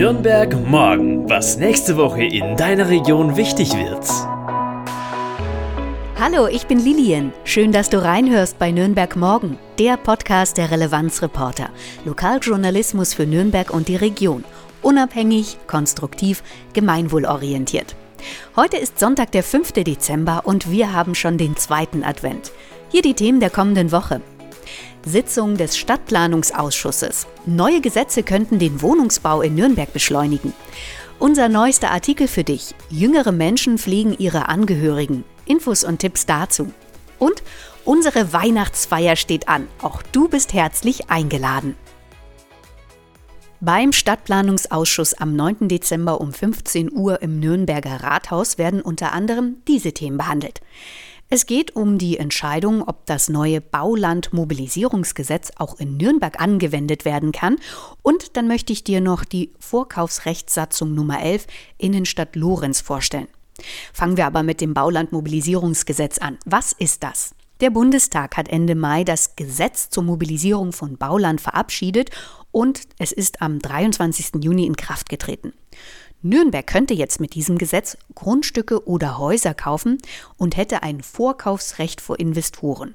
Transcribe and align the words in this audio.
Nürnberg 0.00 0.66
morgen, 0.66 1.28
was 1.28 1.58
nächste 1.58 1.98
Woche 1.98 2.24
in 2.24 2.56
deiner 2.56 2.88
Region 2.88 3.36
wichtig 3.36 3.74
wird. 3.74 4.08
Hallo, 6.18 6.46
ich 6.46 6.66
bin 6.66 6.78
Lilian. 6.78 7.34
Schön, 7.44 7.70
dass 7.70 7.90
du 7.90 8.02
reinhörst 8.02 8.58
bei 8.58 8.70
Nürnberg 8.70 9.14
morgen, 9.16 9.58
der 9.78 9.98
Podcast 9.98 10.56
der 10.56 10.70
Relevanzreporter. 10.70 11.68
Lokaljournalismus 12.06 13.12
für 13.12 13.26
Nürnberg 13.26 13.74
und 13.74 13.88
die 13.88 13.96
Region. 13.96 14.42
Unabhängig, 14.80 15.58
konstruktiv, 15.66 16.42
gemeinwohlorientiert. 16.72 17.94
Heute 18.56 18.78
ist 18.78 18.98
Sonntag, 18.98 19.32
der 19.32 19.42
5. 19.42 19.72
Dezember 19.72 20.46
und 20.46 20.70
wir 20.70 20.94
haben 20.94 21.14
schon 21.14 21.36
den 21.36 21.56
zweiten 21.56 22.04
Advent. 22.04 22.52
Hier 22.88 23.02
die 23.02 23.12
Themen 23.12 23.38
der 23.38 23.50
kommenden 23.50 23.92
Woche. 23.92 24.22
Sitzung 25.04 25.56
des 25.56 25.76
Stadtplanungsausschusses. 25.78 27.26
Neue 27.46 27.80
Gesetze 27.80 28.22
könnten 28.22 28.58
den 28.58 28.82
Wohnungsbau 28.82 29.42
in 29.42 29.54
Nürnberg 29.54 29.92
beschleunigen. 29.92 30.52
Unser 31.18 31.48
neuester 31.48 31.90
Artikel 31.90 32.28
für 32.28 32.44
dich. 32.44 32.74
Jüngere 32.88 33.32
Menschen 33.32 33.78
pflegen 33.78 34.14
ihre 34.18 34.48
Angehörigen. 34.48 35.24
Infos 35.46 35.84
und 35.84 35.98
Tipps 35.98 36.26
dazu. 36.26 36.72
Und 37.18 37.42
unsere 37.84 38.32
Weihnachtsfeier 38.32 39.16
steht 39.16 39.48
an. 39.48 39.68
Auch 39.82 40.02
du 40.02 40.28
bist 40.28 40.52
herzlich 40.52 41.10
eingeladen. 41.10 41.76
Beim 43.62 43.92
Stadtplanungsausschuss 43.92 45.12
am 45.12 45.36
9. 45.36 45.68
Dezember 45.68 46.20
um 46.22 46.32
15 46.32 46.90
Uhr 46.90 47.20
im 47.20 47.40
Nürnberger 47.40 48.02
Rathaus 48.02 48.56
werden 48.56 48.80
unter 48.80 49.12
anderem 49.12 49.56
diese 49.68 49.92
Themen 49.92 50.16
behandelt. 50.16 50.62
Es 51.32 51.46
geht 51.46 51.76
um 51.76 51.96
die 51.96 52.18
Entscheidung, 52.18 52.82
ob 52.82 53.06
das 53.06 53.28
neue 53.28 53.60
Baulandmobilisierungsgesetz 53.60 55.52
auch 55.58 55.78
in 55.78 55.96
Nürnberg 55.96 56.40
angewendet 56.40 57.04
werden 57.04 57.30
kann. 57.30 57.58
Und 58.02 58.36
dann 58.36 58.48
möchte 58.48 58.72
ich 58.72 58.82
dir 58.82 59.00
noch 59.00 59.24
die 59.24 59.52
Vorkaufsrechtssatzung 59.60 60.92
Nummer 60.92 61.22
11 61.22 61.46
Innenstadt 61.78 62.34
Lorenz 62.34 62.80
vorstellen. 62.80 63.28
Fangen 63.92 64.16
wir 64.16 64.26
aber 64.26 64.42
mit 64.42 64.60
dem 64.60 64.74
Baulandmobilisierungsgesetz 64.74 66.18
an. 66.18 66.36
Was 66.46 66.72
ist 66.72 67.04
das? 67.04 67.32
Der 67.60 67.70
Bundestag 67.70 68.36
hat 68.36 68.48
Ende 68.48 68.74
Mai 68.74 69.04
das 69.04 69.36
Gesetz 69.36 69.88
zur 69.88 70.02
Mobilisierung 70.02 70.72
von 70.72 70.96
Bauland 70.96 71.40
verabschiedet 71.40 72.10
und 72.50 72.80
es 72.98 73.12
ist 73.12 73.40
am 73.40 73.60
23. 73.60 74.42
Juni 74.42 74.66
in 74.66 74.74
Kraft 74.74 75.08
getreten. 75.08 75.52
Nürnberg 76.22 76.66
könnte 76.66 76.94
jetzt 76.94 77.20
mit 77.20 77.34
diesem 77.34 77.56
Gesetz 77.56 77.96
Grundstücke 78.14 78.86
oder 78.86 79.18
Häuser 79.18 79.54
kaufen 79.54 79.98
und 80.36 80.56
hätte 80.56 80.82
ein 80.82 81.02
Vorkaufsrecht 81.02 82.00
vor 82.00 82.20
Investoren. 82.20 82.94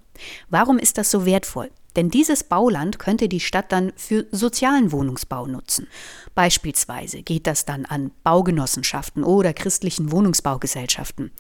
Warum 0.50 0.78
ist 0.78 0.98
das 0.98 1.10
so 1.10 1.26
wertvoll? 1.26 1.72
Denn 1.96 2.10
dieses 2.10 2.44
Bauland 2.44 3.00
könnte 3.00 3.30
die 3.30 3.40
Stadt 3.40 3.72
dann 3.72 3.94
für 3.96 4.26
sozialen 4.32 4.92
Wohnungsbau 4.92 5.48
nutzen. 5.48 5.88
Beispielsweise 6.36 7.24
geht 7.24 7.48
das 7.48 7.66
dann 7.66 7.86
an 7.86 8.12
Baugenossenschaften 8.24 9.24
oder 9.24 9.54
christlichen 9.54 10.12
Wohnungsbaugesellschaften. 10.12 11.32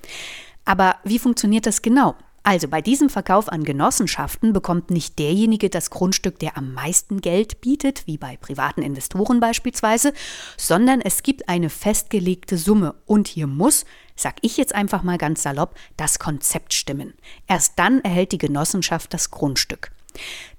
Aber 0.64 0.96
wie 1.04 1.20
funktioniert 1.20 1.66
das 1.66 1.82
genau? 1.82 2.16
Also 2.46 2.68
bei 2.68 2.80
diesem 2.80 3.10
Verkauf 3.10 3.52
an 3.52 3.64
Genossenschaften 3.64 4.54
bekommt 4.54 4.92
nicht 4.92 5.18
derjenige 5.18 5.72
das 5.72 5.90
Grundstück, 5.90 6.38
der 6.38 6.56
am 6.58 6.76
meisten 6.76 7.20
Geld 7.20 7.60
bietet, 7.60 8.06
wie 8.06 8.20
bei 8.20 8.38
privaten 8.38 8.84
Investoren 8.84 9.40
beispielsweise, 9.40 10.14
sondern 10.56 11.02
es 11.02 11.24
gibt 11.24 11.50
eine 11.50 11.72
festgelegte 11.72 12.60
Summe 12.60 12.94
und 13.08 13.28
hier 13.28 13.48
muss, 13.48 13.84
sag 14.16 14.36
ich 14.42 14.58
jetzt 14.58 14.76
einfach 14.76 15.02
mal 15.02 15.18
ganz 15.18 15.42
salopp, 15.42 15.74
das 15.98 16.20
Konzept 16.20 16.76
stimmen. 16.76 17.16
Erst 17.48 17.80
dann 17.80 18.02
erhält 18.02 18.32
die 18.32 18.38
Genossenschaft 18.38 19.12
das 19.16 19.32
Grundstück. 19.32 19.92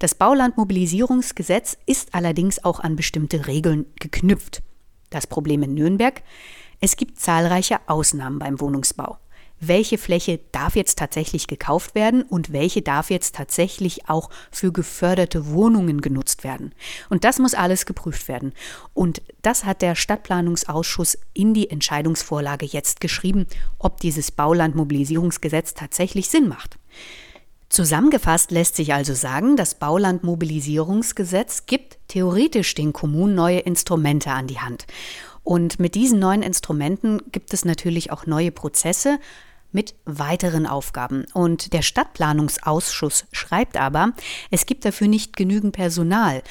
Das 0.01 0.17
Baulandmobilisierungsgesetz 0.17 1.79
ist 1.87 2.17
allerdings 2.17 2.65
auch 2.65 2.81
an 2.81 2.97
bestimmte 2.97 3.47
Regeln 3.47 3.87
geknüpft. 4.01 4.61
Das 5.11 5.29
Problem 5.29 5.63
in 5.63 5.75
Nürnberg? 5.75 6.21
Es 6.81 6.97
gibt 6.97 7.21
zahlreiche 7.21 7.79
Ausnahmen 7.87 8.41
beim 8.41 8.61
Wohnungsbau 8.61 9.19
welche 9.61 9.99
Fläche 9.99 10.41
darf 10.53 10.77
jetzt 10.77 10.99
tatsächlich 10.99 11.47
gekauft 11.47 11.95
werden 11.95 12.23
und 12.23 12.53
welche 12.53 12.83
darf 12.83 13.11
jetzt 13.11 13.35
tatsächlich 13.35 14.09
auch 14.09 14.31
für 14.51 14.73
geförderte 14.73 15.49
Wohnungen 15.49 16.01
genutzt 16.01 16.45
werden. 16.45 16.75
Und 17.09 17.25
das 17.25 17.39
muss 17.39 17.55
alles 17.55 17.87
geprüft 17.87 18.29
werden. 18.29 18.53
Und 18.95 19.23
das 19.43 19.65
hat 19.65 19.83
der 19.83 19.95
Stadtplanungsausschuss 19.95 21.19
in 21.33 21.55
die 21.55 21.71
Entscheidungsvorlage 21.71 22.67
jetzt 22.67 23.01
geschrieben, 23.01 23.47
ob 23.79 24.01
dieses 24.01 24.31
Baulandmobilisierungsgesetz 24.31 25.75
tatsächlich 25.75 26.29
Sinn 26.29 26.49
macht. 26.49 26.79
Zusammengefasst 27.69 28.53
lässt 28.53 28.77
sich 28.77 28.95
also 28.95 29.13
sagen, 29.13 29.57
das 29.57 29.75
Baulandmobilisierungsgesetz 29.75 31.67
gibt 31.67 31.99
theoretisch 32.07 32.75
den 32.75 32.93
Kommunen 32.93 33.35
neue 33.35 33.59
Instrumente 33.59 34.31
an 34.31 34.47
die 34.47 34.61
Hand. 34.61 34.87
Und 35.47 35.79
mit 35.79 35.95
diesen 35.95 36.19
neuen 36.19 36.43
Instrumenten 36.43 37.23
gibt 37.31 37.55
es 37.55 37.65
natürlich 37.65 38.11
auch 38.11 38.27
neue 38.27 38.51
Prozesse, 38.51 39.21
mit 39.71 39.95
weiteren 40.05 40.67
Aufgaben. 40.67 41.25
Und 41.35 41.73
der 41.73 41.83
Stadtplanungsausschuss 41.83 43.27
schreibt 43.31 43.77
aber, 43.77 44.13
es 44.51 44.67
gibt 44.67 44.85
dafür 44.85 45.07
nicht 45.07 45.37
genügend 45.37 45.73
Personal. 45.73 46.43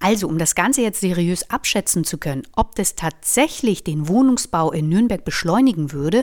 Also, 0.00 0.28
um 0.28 0.36
das 0.36 0.54
Ganze 0.54 0.82
jetzt 0.82 1.00
seriös 1.00 1.48
abschätzen 1.48 2.04
zu 2.04 2.18
können, 2.18 2.42
ob 2.54 2.74
das 2.74 2.94
tatsächlich 2.94 3.84
den 3.84 4.06
Wohnungsbau 4.06 4.70
in 4.70 4.88
Nürnberg 4.90 5.24
beschleunigen 5.24 5.92
würde, 5.92 6.22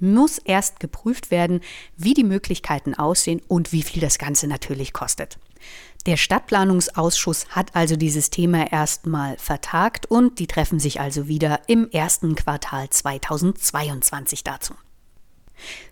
muss 0.00 0.36
erst 0.36 0.80
geprüft 0.80 1.30
werden, 1.30 1.60
wie 1.96 2.12
die 2.12 2.24
Möglichkeiten 2.24 2.94
aussehen 2.94 3.40
und 3.48 3.72
wie 3.72 3.82
viel 3.82 4.02
das 4.02 4.18
Ganze 4.18 4.48
natürlich 4.48 4.92
kostet. 4.92 5.38
Der 6.06 6.16
Stadtplanungsausschuss 6.16 7.48
hat 7.50 7.76
also 7.76 7.94
dieses 7.94 8.30
Thema 8.30 8.72
erstmal 8.72 9.36
vertagt 9.36 10.06
und 10.06 10.38
die 10.38 10.46
treffen 10.46 10.80
sich 10.80 10.98
also 10.98 11.28
wieder 11.28 11.60
im 11.66 11.90
ersten 11.90 12.36
Quartal 12.36 12.88
2022 12.88 14.42
dazu. 14.42 14.74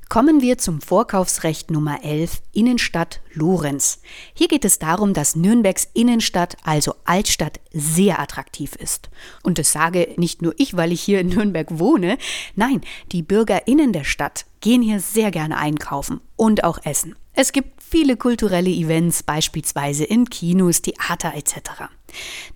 Kommen 0.08 0.40
wir 0.40 0.56
zum 0.56 0.80
Vorkaufsrecht 0.80 1.70
Nummer 1.70 2.02
11 2.02 2.40
Innenstadt 2.54 3.20
Lorenz. 3.34 4.00
Hier 4.32 4.48
geht 4.48 4.64
es 4.64 4.78
darum, 4.78 5.12
dass 5.12 5.36
Nürnbergs 5.36 5.86
Innenstadt, 5.92 6.56
also 6.64 6.94
Altstadt, 7.04 7.60
sehr 7.74 8.18
attraktiv 8.18 8.74
ist. 8.76 9.10
Und 9.42 9.58
das 9.58 9.72
sage 9.72 10.14
nicht 10.16 10.40
nur 10.40 10.54
ich, 10.56 10.74
weil 10.74 10.92
ich 10.92 11.02
hier 11.02 11.20
in 11.20 11.28
Nürnberg 11.28 11.78
wohne. 11.78 12.16
Nein, 12.56 12.80
die 13.12 13.22
BürgerInnen 13.22 13.92
der 13.92 14.04
Stadt 14.04 14.46
gehen 14.60 14.82
hier 14.82 15.00
sehr 15.00 15.30
gerne 15.30 15.58
einkaufen 15.58 16.20
und 16.36 16.64
auch 16.64 16.78
essen. 16.84 17.14
Es 17.34 17.52
gibt 17.52 17.82
viele 17.82 18.16
kulturelle 18.16 18.70
Events, 18.70 19.22
beispielsweise 19.22 20.04
in 20.04 20.28
Kinos, 20.28 20.82
Theater 20.82 21.34
etc. 21.34 21.84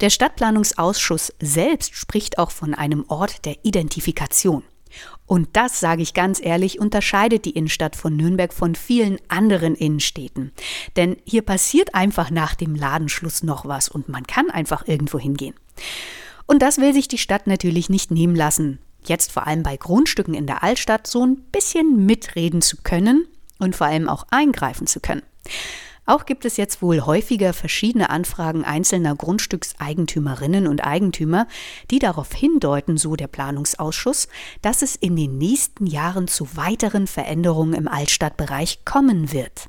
Der 0.01 0.11
Stadtplanungsausschuss 0.11 1.33
selbst 1.41 1.95
spricht 1.95 2.39
auch 2.39 2.51
von 2.51 2.75
einem 2.75 3.05
Ort 3.09 3.45
der 3.45 3.57
Identifikation. 3.65 4.65
Und 5.27 5.49
das, 5.55 5.81
sage 5.81 6.03
ich 6.03 6.15
ganz 6.15 6.41
ehrlich, 6.43 6.79
unterscheidet 6.79 7.45
die 7.45 7.53
Innenstadt 7.53 7.97
von 7.97 8.17
Nürnberg 8.17 8.53
von 8.53 8.75
vielen 8.75 9.19
anderen 9.29 9.75
Innenstädten. 9.75 10.53
Denn 10.97 11.17
hier 11.25 11.43
passiert 11.43 11.95
einfach 11.95 12.31
nach 12.31 12.55
dem 12.55 12.75
Ladenschluss 12.75 13.43
noch 13.43 13.65
was 13.65 13.89
und 13.89 14.09
man 14.09 14.27
kann 14.27 14.51
einfach 14.51 14.87
irgendwo 14.87 15.19
hingehen. 15.19 15.55
Und 16.47 16.61
das 16.61 16.79
will 16.79 16.93
sich 16.93 17.09
die 17.09 17.19
Stadt 17.19 17.47
natürlich 17.47 17.89
nicht 17.89 18.11
nehmen 18.11 18.35
lassen. 18.35 18.79
Jetzt 19.07 19.33
vor 19.33 19.47
allem 19.47 19.63
bei 19.63 19.77
Grundstücken 19.77 20.35
in 20.35 20.47
der 20.47 20.63
Altstadt 20.63 21.07
so 21.07 21.25
ein 21.25 21.37
bisschen 21.53 22.07
mitreden 22.07 22.63
zu 22.63 22.77
können 22.83 23.27
und 23.59 23.77
vor 23.77 23.87
allem 23.87 24.09
auch 24.09 24.27
eingreifen 24.31 24.87
zu 24.87 25.01
können. 25.01 25.23
Auch 26.05 26.27
gibt 26.27 26.45
es 26.45 26.57
jetzt 26.57 26.83
wohl 26.83 27.03
häufiger 27.03 27.53
verschiedene 27.53 28.11
Anfragen 28.11 28.65
einzelner 28.65 29.15
Grundstückseigentümerinnen 29.15 30.67
und 30.67 30.85
Eigentümer, 30.85 31.47
die 31.93 32.01
darauf 32.01 32.33
hindeuten, 32.33 32.97
so 32.97 33.15
der 33.15 33.29
Planungsausschuss, 33.29 34.27
dass 34.63 34.83
es 34.83 34.97
in 34.97 35.15
den 35.15 35.39
nächsten 35.39 35.87
Jahren 35.87 36.27
zu 36.27 36.57
weiteren 36.57 37.07
Veränderungen 37.07 37.75
im 37.75 37.87
Altstadtbereich 37.87 38.85
kommen 38.85 39.33
wird. 39.33 39.67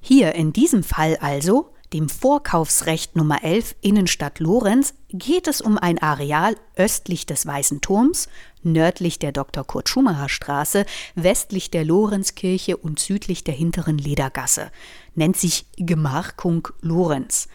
Hier 0.00 0.34
in 0.34 0.52
diesem 0.52 0.82
Fall 0.82 1.16
also 1.20 1.72
dem 1.92 2.08
Vorkaufsrecht 2.08 3.16
Nummer 3.16 3.44
11 3.44 3.76
Innenstadt 3.80 4.40
Lorenz, 4.40 4.94
geht 5.08 5.46
es 5.48 5.60
um 5.60 5.78
ein 5.78 5.98
Areal 5.98 6.56
östlich 6.76 7.26
des 7.26 7.46
Weißen 7.46 7.80
Turms, 7.80 8.28
nördlich 8.62 9.18
der 9.18 9.32
Dr. 9.32 9.64
Kurt 9.64 9.88
Schumacher 9.88 10.28
Straße, 10.28 10.84
westlich 11.14 11.70
der 11.70 11.84
Lorenzkirche 11.84 12.76
und 12.76 12.98
südlich 12.98 13.44
der 13.44 13.54
hinteren 13.54 13.98
Ledergasse. 13.98 14.70
Nennt 15.14 15.36
sich 15.36 15.66
Gemarkung 15.76 16.68
Lorenz. 16.82 17.48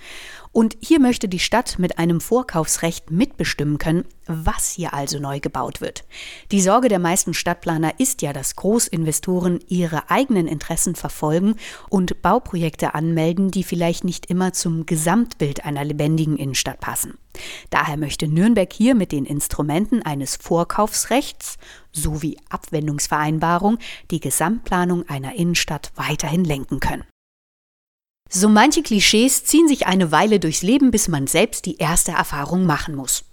Und 0.54 0.76
hier 0.82 1.00
möchte 1.00 1.30
die 1.30 1.40
Stadt 1.40 1.80
mit 1.80 1.98
einem 1.98 2.20
Vorkaufsrecht 2.20 3.10
mitbestimmen 3.10 3.78
können, 3.78 4.04
was 4.28 4.72
hier 4.72 4.94
also 4.94 5.18
neu 5.18 5.40
gebaut 5.40 5.80
wird. 5.80 6.04
Die 6.52 6.60
Sorge 6.60 6.90
der 6.90 7.00
meisten 7.00 7.34
Stadtplaner 7.34 8.00
ist 8.00 8.22
ja, 8.22 8.34
dass 8.34 8.58
Großinvestoren 8.58 9.62
ihre 9.70 10.10
eigenen 10.10 10.48
Interessen 10.48 10.96
verfolgen 10.96 11.56
und 11.90 12.22
Bauprojekte 12.22 12.94
anmelden, 12.96 13.50
die 13.52 13.64
vielleicht 13.64 14.04
nicht 14.04 14.26
immer 14.26 14.52
zum 14.52 14.86
Gesamtbild 14.86 15.64
einer 15.64 15.86
lebendigen 15.86 16.36
Innenstadt 16.36 16.82
passen. 16.82 17.18
Daher 17.70 17.96
möchte 17.96 18.28
Nürnberg 18.28 18.72
hier 18.74 18.94
mit 18.94 19.14
den 19.14 19.24
Instrumenten 19.24 20.02
eines 20.02 20.36
Vorkaufsrechts 20.36 21.58
sowie 21.94 22.38
Abwendungsvereinbarung 22.50 23.78
die 24.12 24.20
Gesamtplanung 24.20 25.08
einer 25.08 25.34
Innenstadt 25.36 25.94
weiterhin 25.96 26.44
lenken 26.44 26.82
können. 26.82 27.06
So 28.34 28.48
manche 28.48 28.82
Klischees 28.82 29.44
ziehen 29.44 29.68
sich 29.68 29.88
eine 29.88 30.14
Weile 30.14 30.40
durchs 30.40 30.62
Leben, 30.62 30.90
bis 30.90 31.10
man 31.10 31.28
selbst 31.28 31.66
die 31.66 31.76
erste 31.80 32.14
Erfahrung 32.14 32.66
machen 32.66 32.96
muss. 32.96 33.26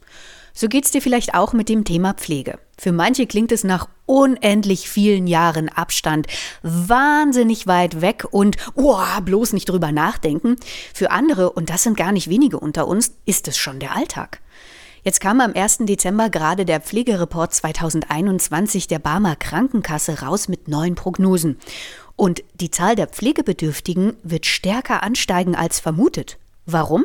So 0.53 0.67
geht's 0.67 0.91
dir 0.91 1.01
vielleicht 1.01 1.35
auch 1.35 1.53
mit 1.53 1.69
dem 1.69 1.85
Thema 1.85 2.15
Pflege. 2.15 2.59
Für 2.77 2.91
manche 2.91 3.29
klingt 3.29 3.53
es 3.53 3.63
nach 3.63 3.89
unendlich 4.07 4.89
vielen 4.89 5.29
Jahren 5.29 5.69
Abstand 5.69 6.27
wahnsinnig 6.65 7.69
weit 7.69 8.01
weg 8.01 8.27
und 8.29 8.57
oh, 8.75 8.99
bloß 9.25 9.53
nicht 9.53 9.69
drüber 9.69 9.93
nachdenken. 9.93 10.57
Für 10.93 11.13
andere, 11.13 11.53
und 11.53 11.71
das 11.71 11.85
sind 11.85 11.97
gar 11.97 12.11
nicht 12.11 12.29
wenige 12.29 12.59
unter 12.59 12.89
uns, 12.89 13.13
ist 13.25 13.47
es 13.47 13.57
schon 13.57 13.79
der 13.79 13.95
Alltag. 13.95 14.41
Jetzt 15.05 15.21
kam 15.21 15.41
am 15.41 15.55
1. 15.55 15.79
Dezember 15.83 16.29
gerade 16.29 16.65
der 16.65 16.81
Pflegereport 16.81 17.55
2021 17.55 18.89
der 18.89 18.99
Barmer 18.99 19.37
Krankenkasse 19.37 20.23
raus 20.23 20.49
mit 20.49 20.67
neuen 20.67 20.97
Prognosen. 20.97 21.57
Und 22.19 22.43
die 22.61 22.73
Zahl 22.73 22.97
der 22.97 23.07
Pflegebedürftigen 23.07 24.17
wird 24.25 24.45
stärker 24.45 25.05
ansteigen 25.05 25.55
als 25.55 25.79
vermutet. 25.79 26.37
Warum? 26.67 27.05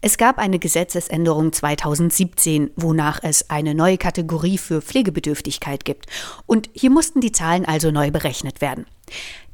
Es 0.00 0.18
gab 0.18 0.38
eine 0.38 0.60
Gesetzesänderung 0.60 1.52
2017, 1.52 2.70
wonach 2.76 3.18
es 3.24 3.50
eine 3.50 3.74
neue 3.74 3.98
Kategorie 3.98 4.56
für 4.56 4.82
Pflegebedürftigkeit 4.82 5.84
gibt. 5.84 6.06
Und 6.46 6.70
hier 6.74 6.90
mussten 6.90 7.20
die 7.20 7.32
Zahlen 7.32 7.64
also 7.64 7.90
neu 7.90 8.12
berechnet 8.12 8.60
werden. 8.60 8.86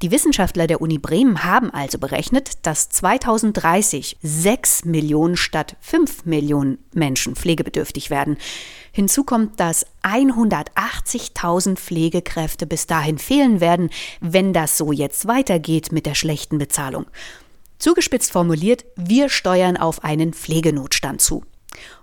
Die 0.02 0.10
Wissenschaftler 0.10 0.66
der 0.66 0.81
Uni 0.81 0.99
Bremen 0.99 1.44
haben 1.44 1.70
also 1.70 1.99
berechnet, 1.99 2.66
dass 2.66 2.88
2030 2.88 4.16
6 4.22 4.84
Millionen 4.84 5.37
statt 5.37 5.76
5 5.81 6.25
Millionen 6.25 6.78
Menschen 6.93 7.37
pflegebedürftig 7.37 8.10
werden. 8.10 8.37
Hinzu 8.90 9.25
kommt, 9.25 9.60
dass 9.60 9.87
180.000 10.02 11.76
Pflegekräfte 11.76 12.66
bis 12.66 12.87
dahin 12.87 13.19
fehlen 13.19 13.60
werden, 13.60 13.90
wenn 14.20 14.52
das 14.52 14.76
so 14.76 14.90
jetzt 14.90 15.28
weitergeht 15.28 15.93
mit 15.93 16.06
der 16.06 16.14
schlechten 16.14 16.58
Bezahlung. 16.58 17.06
Zugespitzt 17.78 18.32
formuliert, 18.32 18.84
wir 18.96 19.28
steuern 19.28 19.76
auf 19.76 20.05
einen 20.05 20.32
Pflegenotstand 20.32 21.20
zu. 21.20 21.44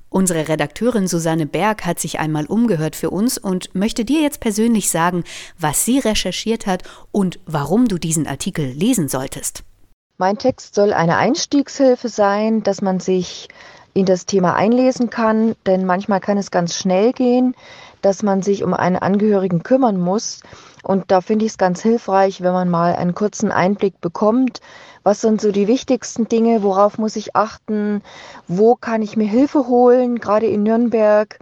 Unsere 0.09 0.47
Redakteurin 0.47 1.07
Susanne 1.07 1.45
Berg 1.45 1.85
hat 1.85 1.99
sich 1.99 2.19
einmal 2.19 2.45
umgehört 2.45 2.95
für 2.95 3.11
uns 3.11 3.37
und 3.37 3.75
möchte 3.75 4.05
dir 4.05 4.21
jetzt 4.21 4.39
persönlich 4.39 4.89
sagen, 4.89 5.23
was 5.57 5.85
sie 5.85 5.99
recherchiert 5.99 6.65
hat 6.65 6.83
und 7.11 7.39
warum 7.45 7.87
du 7.87 7.97
diesen 7.97 8.25
Artikel 8.25 8.65
lesen 8.65 9.07
solltest. 9.07 9.63
Mein 10.17 10.37
Text 10.37 10.75
soll 10.75 10.93
eine 10.93 11.17
Einstiegshilfe 11.17 12.09
sein, 12.09 12.63
dass 12.63 12.81
man 12.81 12.99
sich 12.99 13.47
in 13.93 14.05
das 14.05 14.25
Thema 14.25 14.55
einlesen 14.55 15.09
kann, 15.09 15.55
denn 15.65 15.85
manchmal 15.85 16.19
kann 16.19 16.37
es 16.37 16.51
ganz 16.51 16.75
schnell 16.75 17.13
gehen, 17.13 17.55
dass 18.01 18.23
man 18.23 18.41
sich 18.41 18.63
um 18.63 18.73
einen 18.73 18.97
Angehörigen 18.97 19.63
kümmern 19.63 19.99
muss. 19.99 20.41
Und 20.83 21.11
da 21.11 21.21
finde 21.21 21.45
ich 21.45 21.51
es 21.51 21.57
ganz 21.57 21.81
hilfreich, 21.81 22.41
wenn 22.41 22.53
man 22.53 22.69
mal 22.69 22.95
einen 22.95 23.15
kurzen 23.15 23.51
Einblick 23.51 23.99
bekommt, 24.01 24.61
was 25.03 25.21
sind 25.21 25.41
so 25.41 25.51
die 25.51 25.67
wichtigsten 25.67 26.27
Dinge? 26.27 26.61
Worauf 26.61 26.97
muss 26.97 27.15
ich 27.15 27.35
achten? 27.35 28.01
Wo 28.47 28.75
kann 28.75 29.01
ich 29.01 29.15
mir 29.15 29.27
Hilfe 29.27 29.67
holen, 29.67 30.19
gerade 30.19 30.45
in 30.45 30.63
Nürnberg? 30.63 31.39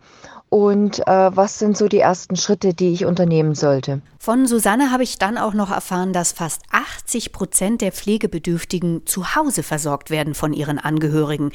Und 0.50 1.06
äh, 1.06 1.36
was 1.36 1.60
sind 1.60 1.76
so 1.76 1.90
die 1.90 2.00
ersten 2.00 2.38
Schritte, 2.38 2.74
die 2.74 2.94
ich 2.94 3.04
unternehmen 3.04 3.54
sollte? 3.56 4.02
Von 4.18 4.46
Susanne 4.46 4.92
habe 4.92 5.04
ich 5.04 5.18
dann 5.18 5.38
auch 5.38 5.54
noch 5.54 5.72
erfahren, 5.72 6.14
dass 6.14 6.32
fast 6.32 6.62
80 6.72 7.34
Prozent 7.34 7.82
der 7.82 7.92
Pflegebedürftigen 7.92 9.06
zu 9.06 9.36
Hause 9.36 9.64
versorgt 9.64 10.10
werden 10.10 10.36
von 10.36 10.54
ihren 10.54 10.80
Angehörigen. 10.80 11.52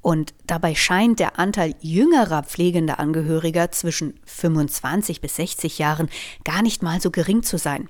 Und 0.00 0.32
dabei 0.46 0.74
scheint 0.74 1.18
der 1.18 1.38
Anteil 1.38 1.74
jüngerer 1.80 2.44
pflegender 2.44 3.00
Angehöriger 3.00 3.72
zwischen 3.72 4.14
25 4.26 5.20
bis 5.20 5.36
60 5.36 5.78
Jahren 5.78 6.08
gar 6.44 6.62
nicht 6.62 6.82
mal 6.82 7.00
so 7.00 7.10
gering 7.10 7.42
zu 7.42 7.58
sein. 7.58 7.88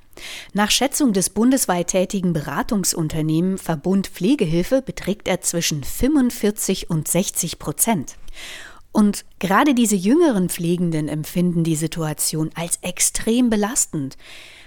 Nach 0.55 0.70
Schätzung 0.70 1.12
des 1.12 1.31
bundesweit 1.31 1.88
tätigen 1.88 2.32
Beratungsunternehmen 2.32 3.58
Verbund 3.58 4.08
Pflegehilfe 4.08 4.81
beträgt 4.81 5.28
er 5.28 5.43
zwischen 5.43 5.84
45 5.84 6.88
und 6.88 7.06
60 7.06 7.58
Prozent. 7.58 8.16
Und 8.90 9.26
gerade 9.38 9.75
diese 9.75 9.96
jüngeren 9.96 10.49
Pflegenden 10.49 11.08
empfinden 11.08 11.62
die 11.62 11.76
Situation 11.76 12.50
als 12.54 12.78
extrem 12.82 13.50
belastend. 13.50 14.16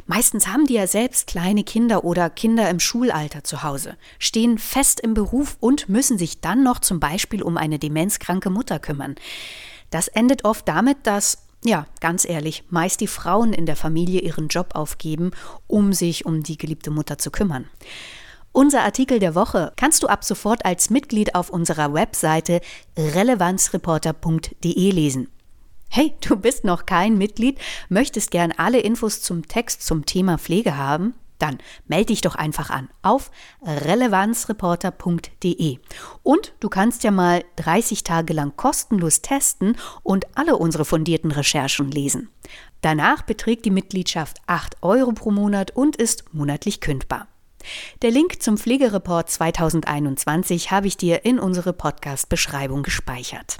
Meistens 0.05 0.47
haben 0.47 0.65
die 0.65 0.73
ja 0.73 0.87
selbst 0.87 1.27
kleine 1.27 1.63
Kinder 1.63 2.03
oder 2.03 2.29
Kinder 2.29 2.69
im 2.69 2.79
Schulalter 2.79 3.43
zu 3.43 3.63
Hause, 3.63 3.97
stehen 4.19 4.57
fest 4.57 4.99
im 4.99 5.13
Beruf 5.13 5.57
und 5.59 5.89
müssen 5.89 6.17
sich 6.17 6.41
dann 6.41 6.63
noch 6.63 6.79
zum 6.79 6.99
Beispiel 6.99 7.41
um 7.43 7.57
eine 7.57 7.79
demenzkranke 7.79 8.49
Mutter 8.49 8.79
kümmern. 8.79 9.15
Das 9.89 10.07
endet 10.07 10.45
oft 10.45 10.67
damit, 10.67 10.97
dass 11.03 11.45
ja, 11.63 11.85
ganz 11.99 12.25
ehrlich, 12.25 12.63
meist 12.69 13.01
die 13.01 13.07
Frauen 13.07 13.53
in 13.53 13.67
der 13.67 13.75
Familie 13.75 14.21
ihren 14.21 14.47
Job 14.47 14.69
aufgeben, 14.73 15.31
um 15.67 15.93
sich 15.93 16.25
um 16.25 16.41
die 16.41 16.57
geliebte 16.57 16.89
Mutter 16.89 17.19
zu 17.19 17.29
kümmern. 17.29 17.67
Unser 18.51 18.81
Artikel 18.81 19.19
der 19.19 19.35
Woche 19.35 19.71
kannst 19.75 20.03
du 20.03 20.07
ab 20.07 20.23
sofort 20.25 20.65
als 20.65 20.89
Mitglied 20.89 21.35
auf 21.35 21.49
unserer 21.49 21.93
Webseite 21.93 22.61
relevanzreporter.de 22.97 24.91
lesen. 24.91 25.29
Hey, 25.93 26.13
du 26.21 26.37
bist 26.37 26.63
noch 26.63 26.85
kein 26.85 27.17
Mitglied, 27.17 27.59
möchtest 27.89 28.31
gern 28.31 28.53
alle 28.55 28.79
Infos 28.79 29.21
zum 29.21 29.49
Text 29.49 29.85
zum 29.85 30.05
Thema 30.05 30.37
Pflege 30.37 30.77
haben? 30.77 31.15
Dann 31.37 31.57
melde 31.85 32.13
dich 32.13 32.21
doch 32.21 32.35
einfach 32.35 32.69
an 32.69 32.87
auf 33.01 33.29
relevanzreporter.de. 33.61 35.79
Und 36.23 36.53
du 36.61 36.69
kannst 36.69 37.03
ja 37.03 37.11
mal 37.11 37.43
30 37.57 38.05
Tage 38.05 38.31
lang 38.31 38.55
kostenlos 38.55 39.21
testen 39.21 39.75
und 40.01 40.37
alle 40.37 40.55
unsere 40.55 40.85
fundierten 40.85 41.31
Recherchen 41.31 41.91
lesen. 41.91 42.29
Danach 42.79 43.23
beträgt 43.23 43.65
die 43.65 43.69
Mitgliedschaft 43.69 44.37
8 44.47 44.77
Euro 44.83 45.11
pro 45.11 45.31
Monat 45.31 45.71
und 45.71 45.97
ist 45.97 46.33
monatlich 46.33 46.79
kündbar. 46.79 47.27
Der 48.01 48.11
Link 48.11 48.41
zum 48.41 48.57
Pflegereport 48.57 49.29
2021 49.29 50.71
habe 50.71 50.87
ich 50.87 50.95
dir 50.95 51.25
in 51.25 51.37
unsere 51.37 51.73
Podcast-Beschreibung 51.73 52.81
gespeichert. 52.81 53.57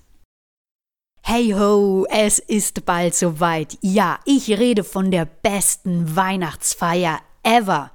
Hey 1.23 1.53
ho, 1.53 2.05
es 2.09 2.39
ist 2.39 2.83
bald 2.85 3.13
soweit. 3.13 3.77
Ja, 3.81 4.19
ich 4.25 4.49
rede 4.49 4.83
von 4.83 5.11
der 5.11 5.25
besten 5.25 6.15
Weihnachtsfeier 6.15 7.19
ever. 7.43 7.91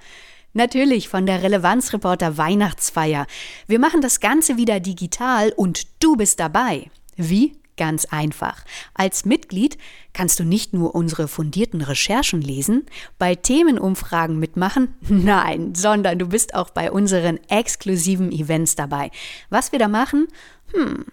Natürlich 0.52 1.08
von 1.08 1.26
der 1.26 1.42
Relevanzreporter 1.42 2.38
Weihnachtsfeier. 2.38 3.26
Wir 3.66 3.78
machen 3.80 4.00
das 4.00 4.20
Ganze 4.20 4.56
wieder 4.56 4.80
digital 4.80 5.52
und 5.56 6.02
du 6.02 6.16
bist 6.16 6.40
dabei. 6.40 6.88
Wie? 7.16 7.58
Ganz 7.76 8.06
einfach. 8.06 8.64
Als 8.94 9.26
Mitglied 9.26 9.76
kannst 10.14 10.40
du 10.40 10.44
nicht 10.44 10.72
nur 10.72 10.94
unsere 10.94 11.28
fundierten 11.28 11.82
Recherchen 11.82 12.40
lesen, 12.40 12.86
bei 13.18 13.34
Themenumfragen 13.34 14.38
mitmachen, 14.38 14.94
nein, 15.08 15.74
sondern 15.74 16.18
du 16.18 16.28
bist 16.28 16.54
auch 16.54 16.70
bei 16.70 16.90
unseren 16.90 17.38
exklusiven 17.48 18.32
Events 18.32 18.76
dabei. 18.76 19.10
Was 19.50 19.72
wir 19.72 19.78
da 19.78 19.88
machen? 19.88 20.28
Hm, 20.72 21.04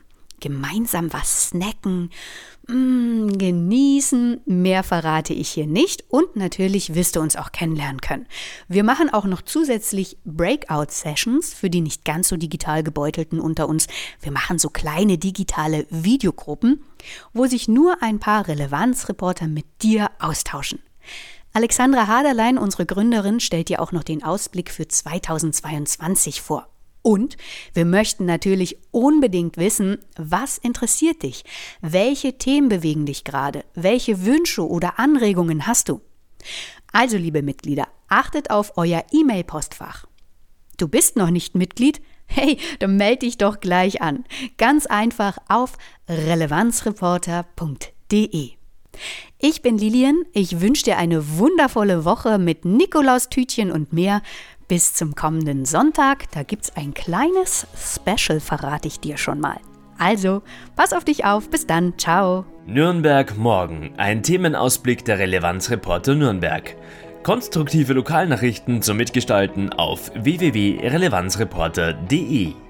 gemeinsam 0.43 1.11
was 1.13 1.47
snacken, 1.47 2.11
mm, 2.67 3.37
genießen. 3.37 4.41
Mehr 4.45 4.83
verrate 4.83 5.33
ich 5.33 5.49
hier 5.49 5.65
nicht 5.65 6.03
und 6.09 6.35
natürlich 6.35 6.93
wirst 6.93 7.15
du 7.15 7.21
uns 7.21 7.35
auch 7.35 7.53
kennenlernen 7.53 8.01
können. 8.01 8.27
Wir 8.67 8.83
machen 8.83 9.09
auch 9.11 9.25
noch 9.25 9.41
zusätzlich 9.41 10.17
Breakout-Sessions 10.25 11.53
für 11.53 11.69
die 11.69 11.81
nicht 11.81 12.03
ganz 12.03 12.27
so 12.27 12.35
digital 12.35 12.83
gebeutelten 12.83 13.39
unter 13.39 13.69
uns. 13.69 13.87
Wir 14.21 14.33
machen 14.33 14.59
so 14.59 14.69
kleine 14.69 15.17
digitale 15.17 15.87
Videogruppen, 15.89 16.83
wo 17.33 17.47
sich 17.47 17.67
nur 17.67 18.03
ein 18.03 18.19
paar 18.19 18.47
Relevanzreporter 18.47 19.47
mit 19.47 19.65
dir 19.81 20.11
austauschen. 20.19 20.79
Alexandra 21.53 22.07
Haderlein, 22.07 22.57
unsere 22.57 22.85
Gründerin, 22.85 23.39
stellt 23.39 23.69
dir 23.69 23.79
auch 23.79 23.91
noch 23.91 24.03
den 24.03 24.23
Ausblick 24.23 24.71
für 24.71 24.87
2022 24.87 26.41
vor. 26.41 26.67
Und 27.03 27.37
wir 27.73 27.85
möchten 27.85 28.25
natürlich 28.25 28.77
unbedingt 28.91 29.57
wissen, 29.57 29.99
was 30.17 30.57
interessiert 30.57 31.21
dich? 31.21 31.43
Welche 31.81 32.39
Themen 32.39 32.69
bewegen 32.69 33.05
dich 33.05 33.25
gerade? 33.25 33.63
Welche 33.75 34.25
Wünsche 34.25 34.67
oder 34.67 34.97
Anregungen 34.97 35.67
hast 35.67 35.89
du? 35.89 36.01
Also, 36.91 37.17
liebe 37.17 37.43
Mitglieder, 37.43 37.87
achtet 38.07 38.49
auf 38.49 38.77
euer 38.77 39.03
E-Mail-Postfach. 39.11 40.07
Du 40.77 40.87
bist 40.87 41.17
noch 41.17 41.29
nicht 41.29 41.53
Mitglied? 41.55 42.01
Hey, 42.25 42.57
dann 42.79 42.95
melde 42.95 43.25
dich 43.25 43.37
doch 43.37 43.59
gleich 43.59 44.01
an. 44.01 44.23
Ganz 44.57 44.85
einfach 44.85 45.39
auf 45.49 45.73
relevanzreporter.de. 46.07 48.51
Ich 49.39 49.61
bin 49.61 49.77
Lilian, 49.77 50.23
ich 50.33 50.61
wünsche 50.61 50.85
dir 50.85 50.97
eine 50.97 51.37
wundervolle 51.37 52.05
Woche 52.05 52.37
mit 52.37 52.63
Nikolaus 52.63 53.27
Tütchen 53.29 53.71
und 53.71 53.91
mehr. 53.91 54.21
Bis 54.67 54.93
zum 54.93 55.15
kommenden 55.15 55.65
Sonntag, 55.65 56.29
da 56.31 56.43
gibt's 56.43 56.75
ein 56.75 56.93
kleines 56.93 57.65
Special, 57.75 58.39
verrate 58.39 58.87
ich 58.87 58.99
dir 58.99 59.17
schon 59.17 59.39
mal. 59.39 59.57
Also, 59.97 60.43
pass 60.75 60.93
auf 60.93 61.05
dich 61.05 61.25
auf, 61.25 61.49
bis 61.49 61.65
dann, 61.67 61.97
ciao. 61.97 62.45
Nürnberg 62.65 63.37
morgen, 63.37 63.93
ein 63.97 64.23
Themenausblick 64.23 65.03
der 65.05 65.19
Relevanzreporter 65.19 66.15
Nürnberg. 66.15 66.75
Konstruktive 67.23 67.93
Lokalnachrichten 67.93 68.81
zum 68.81 68.97
Mitgestalten 68.97 69.71
auf 69.71 70.11
www.relevanzreporter.de 70.15 72.62